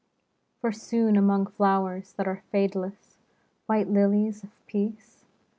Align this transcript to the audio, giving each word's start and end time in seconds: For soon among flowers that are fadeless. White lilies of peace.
For 0.61 0.71
soon 0.71 1.15
among 1.15 1.45
flowers 1.45 2.13
that 2.13 2.27
are 2.27 2.41
fadeless. 2.51 3.17
White 3.67 3.87
lilies 3.87 4.43
of 4.43 4.49
peace. 4.65 5.25